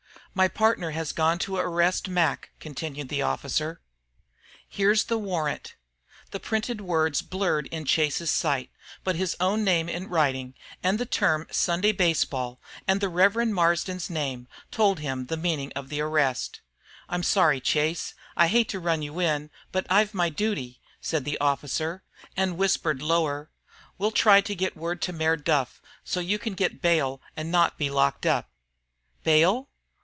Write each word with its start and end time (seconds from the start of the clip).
"My 0.33 0.47
pardner 0.47 0.91
has 0.91 1.11
gone 1.11 1.39
to 1.39 1.57
arrest 1.57 2.07
Mac," 2.07 2.51
continued 2.61 3.09
the 3.09 3.21
officer. 3.21 3.81
"Here's 4.65 5.03
the 5.03 5.17
warrant." 5.17 5.75
The 6.31 6.39
printed 6.39 6.79
words 6.79 7.21
blurred 7.21 7.67
in 7.67 7.83
Chase's 7.83 8.31
sight, 8.31 8.69
but 9.03 9.17
his 9.17 9.35
own 9.41 9.65
name 9.65 9.89
in 9.89 10.07
writing, 10.07 10.53
and 10.81 10.97
the 10.97 11.05
term 11.05 11.47
"Sunday 11.51 11.91
baseball," 11.91 12.61
and 12.87 13.01
the 13.01 13.09
Rev. 13.09 13.33
Mr. 13.33 13.49
Marsden's 13.51 14.09
name 14.09 14.47
told 14.71 14.99
him 14.99 15.25
the 15.25 15.35
meaning 15.35 15.73
of 15.75 15.89
the 15.89 15.99
arrest. 15.99 16.61
"I'm 17.09 17.23
sorry, 17.23 17.59
Chase. 17.59 18.13
I 18.37 18.47
hate 18.47 18.69
to 18.69 18.79
run 18.79 19.01
you 19.01 19.19
in. 19.19 19.49
But 19.73 19.85
I've 19.89 20.13
my 20.13 20.29
duty," 20.29 20.79
said 21.01 21.25
the 21.25 21.37
officer, 21.39 22.05
and 22.37 22.57
whispered 22.57 23.01
lower, 23.01 23.51
"We'll 23.97 24.11
try 24.11 24.39
to 24.39 24.55
get 24.55 24.77
word 24.77 25.01
to 25.01 25.11
Mayor 25.11 25.35
Duff, 25.35 25.81
so 26.05 26.21
you 26.21 26.39
can 26.39 26.53
get 26.53 26.81
bail 26.81 27.21
and 27.35 27.51
not 27.51 27.77
be 27.77 27.89
locked 27.89 28.25
up." 28.25 28.49
"Bail? 29.25 29.67